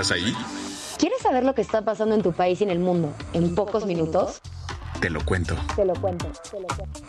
[0.00, 0.32] ¿Estás ahí?
[0.96, 3.84] ¿Quieres saber lo que está pasando en tu país y en el mundo en, pocos,
[3.84, 4.40] minutos?
[5.00, 5.56] Te lo cuento.
[5.74, 7.00] Te lo cuento, te lo cuento.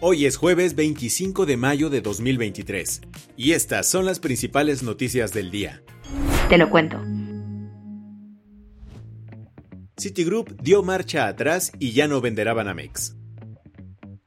[0.00, 3.02] Hoy es jueves 25 de mayo de 2023
[3.36, 5.84] y estas son las principales noticias del día.
[6.48, 6.98] Te lo cuento.
[9.96, 13.17] Citigroup dio marcha atrás y ya no venderá Banamex.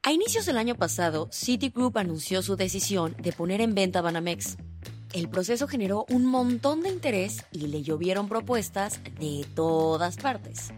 [0.03, 4.57] A inicios del año pasado, Citigroup anunció su decisión de poner en venta Banamex.
[5.13, 10.71] El proceso generó un montón de interés y le llovieron propuestas de todas partes.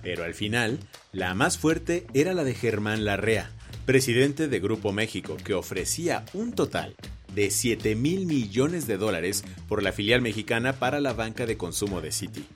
[0.00, 0.78] Pero al final,
[1.12, 3.50] la más fuerte era la de Germán Larrea,
[3.84, 6.96] presidente de Grupo México, que ofrecía un total
[7.34, 12.00] de 7 mil millones de dólares por la filial mexicana para la banca de consumo
[12.00, 12.46] de Citi.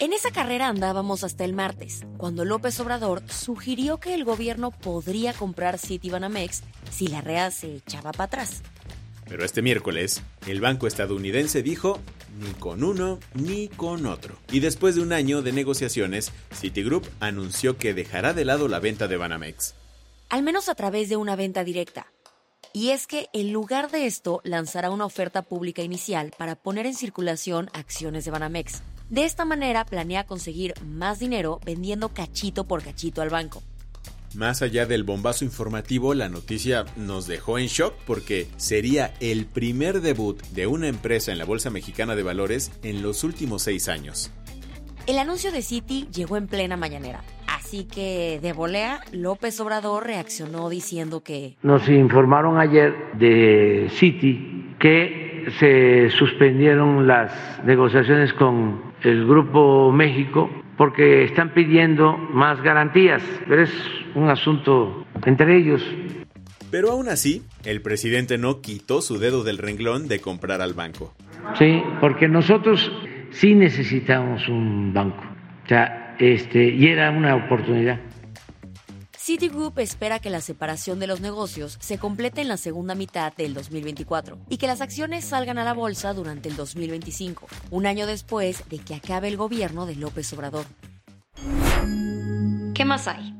[0.00, 5.32] En esa carrera andábamos hasta el martes, cuando López Obrador sugirió que el gobierno podría
[5.32, 8.62] comprar Citibanamex si la REA se echaba para atrás.
[9.28, 11.98] Pero este miércoles, el banco estadounidense dijo
[12.38, 14.36] ni con uno ni con otro.
[14.52, 19.08] Y después de un año de negociaciones, Citigroup anunció que dejará de lado la venta
[19.08, 19.74] de Banamex.
[20.28, 22.06] Al menos a través de una venta directa.
[22.72, 26.94] Y es que en lugar de esto lanzará una oferta pública inicial para poner en
[26.94, 28.80] circulación acciones de Banamex.
[29.10, 33.62] De esta manera planea conseguir más dinero vendiendo cachito por cachito al banco.
[34.34, 40.02] Más allá del bombazo informativo, la noticia nos dejó en shock porque sería el primer
[40.02, 44.30] debut de una empresa en la Bolsa Mexicana de Valores en los últimos seis años.
[45.06, 50.68] El anuncio de Citi llegó en plena mañanera, así que de volea, López Obrador reaccionó
[50.68, 51.56] diciendo que...
[51.62, 57.32] Nos informaron ayer de Citi que se suspendieron las
[57.64, 63.72] negociaciones con el Grupo México porque están pidiendo más garantías, pero es
[64.14, 65.82] un asunto entre ellos.
[66.70, 71.14] Pero aún así, el presidente no quitó su dedo del renglón de comprar al banco.
[71.58, 72.92] Sí, porque nosotros
[73.30, 75.24] sí necesitamos un banco.
[75.64, 77.98] O sea, este, y era una oportunidad.
[79.28, 83.52] Citigroup espera que la separación de los negocios se complete en la segunda mitad del
[83.52, 88.66] 2024 y que las acciones salgan a la bolsa durante el 2025, un año después
[88.70, 90.64] de que acabe el gobierno de López Obrador.
[92.72, 93.34] ¿Qué más hay?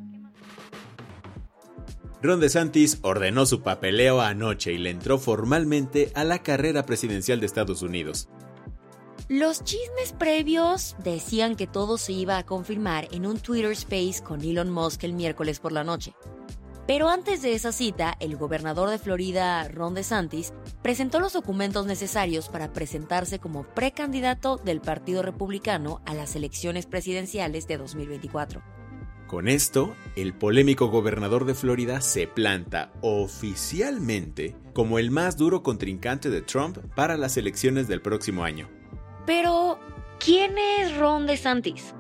[2.21, 7.47] Ron DeSantis ordenó su papeleo anoche y le entró formalmente a la carrera presidencial de
[7.47, 8.29] Estados Unidos.
[9.31, 14.41] Los chismes previos decían que todo se iba a confirmar en un Twitter Space con
[14.41, 16.15] Elon Musk el miércoles por la noche.
[16.87, 22.49] Pero antes de esa cita, el gobernador de Florida, Ron DeSantis, presentó los documentos necesarios
[22.49, 28.63] para presentarse como precandidato del Partido Republicano a las elecciones presidenciales de 2024.
[29.27, 36.31] Con esto, el polémico gobernador de Florida se planta oficialmente como el más duro contrincante
[36.31, 38.78] de Trump para las elecciones del próximo año.
[39.29, 39.79] Pero,
[40.19, 41.93] ¿quién es Ron DeSantis?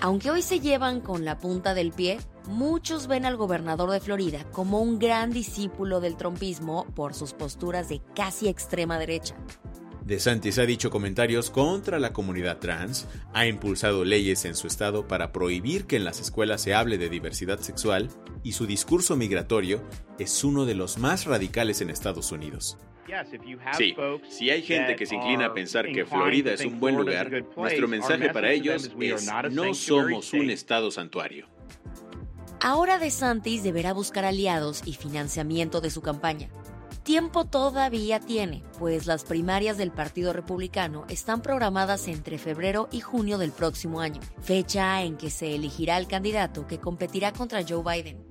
[0.00, 2.18] Aunque hoy se llevan con la punta del pie,
[2.48, 7.90] muchos ven al gobernador de Florida como un gran discípulo del trompismo por sus posturas
[7.90, 9.36] de casi extrema derecha.
[10.06, 15.32] DeSantis ha dicho comentarios contra la comunidad trans, ha impulsado leyes en su estado para
[15.32, 18.08] prohibir que en las escuelas se hable de diversidad sexual
[18.42, 19.82] y su discurso migratorio
[20.18, 22.78] es uno de los más radicales en Estados Unidos.
[23.76, 23.94] Sí,
[24.28, 27.88] si hay gente que se inclina a pensar que Florida es un buen lugar, nuestro
[27.88, 31.46] mensaje para ellos es no somos un estado santuario.
[32.62, 36.50] Ahora DeSantis deberá buscar aliados y financiamiento de su campaña.
[37.02, 43.38] Tiempo todavía tiene, pues las primarias del Partido Republicano están programadas entre febrero y junio
[43.38, 48.22] del próximo año, fecha en que se elegirá el candidato que competirá contra Joe Biden.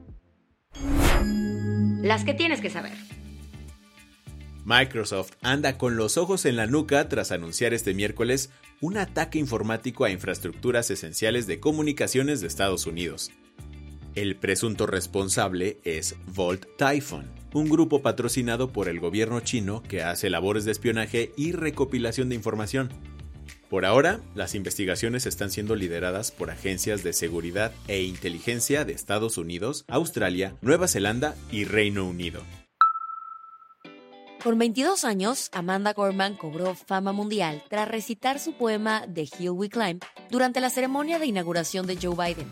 [2.03, 2.93] Las que tienes que saber.
[4.65, 8.51] Microsoft anda con los ojos en la nuca tras anunciar este miércoles
[8.81, 13.31] un ataque informático a infraestructuras esenciales de comunicaciones de Estados Unidos.
[14.15, 20.29] El presunto responsable es Volt Typhon, un grupo patrocinado por el gobierno chino que hace
[20.29, 22.89] labores de espionaje y recopilación de información.
[23.69, 29.37] Por ahora, las investigaciones están siendo lideradas por agencias de seguridad e inteligencia de Estados
[29.37, 32.41] Unidos, Australia, Nueva Zelanda y Reino Unido.
[34.43, 39.67] Con 22 años, Amanda Gorman cobró fama mundial tras recitar su poema The Hill We
[39.67, 39.99] Climb
[40.29, 42.49] durante la ceremonia de inauguración de Joe Biden.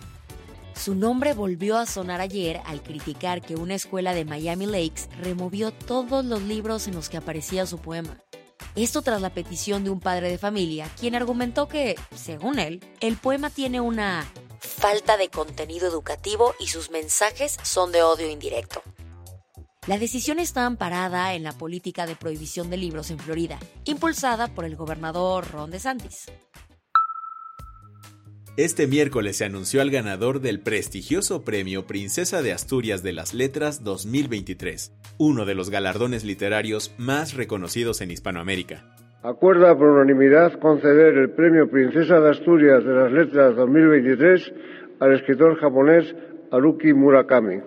[0.75, 5.71] Su nombre volvió a sonar ayer al criticar que una escuela de Miami Lakes removió
[5.71, 8.17] todos los libros en los que aparecía su poema.
[8.75, 13.15] Esto tras la petición de un padre de familia, quien argumentó que, según él, el
[13.15, 14.29] poema tiene una
[14.59, 18.83] falta de contenido educativo y sus mensajes son de odio indirecto.
[19.87, 24.65] La decisión está amparada en la política de prohibición de libros en Florida, impulsada por
[24.65, 26.25] el gobernador Ron DeSantis.
[28.57, 33.81] Este miércoles se anunció al ganador del prestigioso premio Princesa de Asturias de las Letras
[33.85, 38.83] 2023, uno de los galardones literarios más reconocidos en Hispanoamérica.
[39.23, 44.53] Acuerda por unanimidad conceder el premio Princesa de Asturias de las Letras 2023
[44.99, 46.13] al escritor japonés
[46.51, 47.61] Haruki Murakami.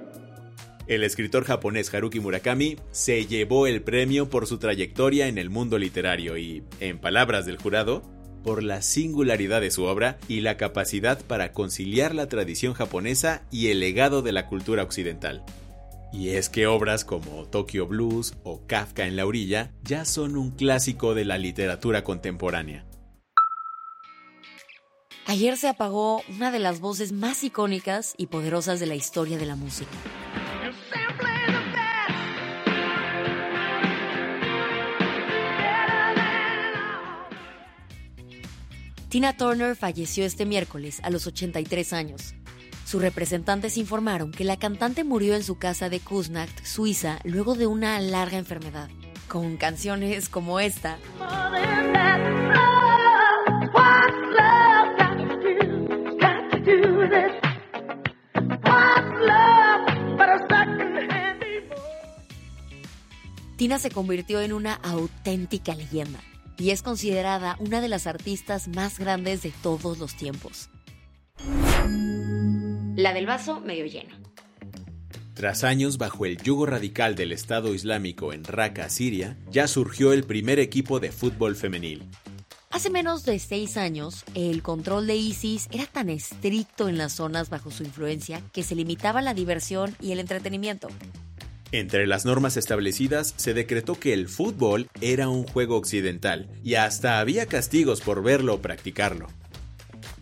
[0.91, 5.79] El escritor japonés Haruki Murakami se llevó el premio por su trayectoria en el mundo
[5.79, 8.03] literario y, en palabras del jurado,
[8.43, 13.69] por la singularidad de su obra y la capacidad para conciliar la tradición japonesa y
[13.69, 15.45] el legado de la cultura occidental.
[16.13, 20.51] Y es que obras como Tokyo Blues o Kafka en la orilla ya son un
[20.51, 22.85] clásico de la literatura contemporánea.
[25.27, 29.47] Ayer se apagó una de las voces más icónicas y poderosas de la historia de
[29.47, 29.97] la música.
[39.11, 42.35] Tina Turner falleció este miércoles a los 83 años.
[42.87, 47.67] Sus representantes informaron que la cantante murió en su casa de Kuznacht, Suiza, luego de
[47.67, 48.89] una larga enfermedad.
[49.27, 50.97] Con canciones como esta.
[63.57, 66.21] Tina se convirtió en una auténtica leyenda
[66.61, 70.69] y es considerada una de las artistas más grandes de todos los tiempos.
[72.97, 74.15] La del vaso medio lleno.
[75.33, 80.25] Tras años bajo el yugo radical del Estado Islámico en Raqqa, Siria, ya surgió el
[80.25, 82.05] primer equipo de fútbol femenil.
[82.69, 87.49] Hace menos de seis años, el control de ISIS era tan estricto en las zonas
[87.49, 90.89] bajo su influencia que se limitaba la diversión y el entretenimiento.
[91.73, 97.21] Entre las normas establecidas se decretó que el fútbol era un juego occidental y hasta
[97.21, 99.29] había castigos por verlo o practicarlo.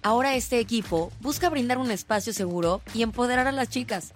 [0.02, 4.12] Ahora este equipo busca brindar un espacio seguro y empoderar a las chicas.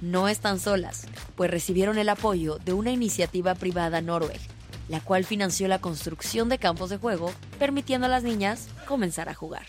[0.00, 4.40] No están solas, pues recibieron el apoyo de una iniciativa privada noruega,
[4.88, 9.34] la cual financió la construcción de campos de juego, permitiendo a las niñas comenzar a
[9.34, 9.66] jugar.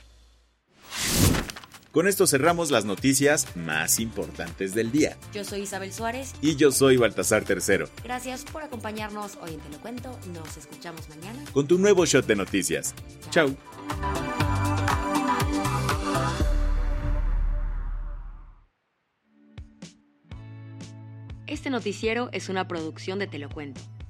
[1.93, 5.15] Con esto cerramos las noticias más importantes del día.
[5.31, 6.33] Yo soy Isabel Suárez.
[6.41, 7.87] Y yo soy Baltasar Tercero.
[8.03, 10.19] Gracias por acompañarnos hoy en Te lo Cuento.
[10.33, 11.43] Nos escuchamos mañana.
[11.53, 12.95] Con tu nuevo shot de noticias.
[13.29, 13.55] Chao.
[21.45, 23.81] Este noticiero es una producción de Te lo Cuento.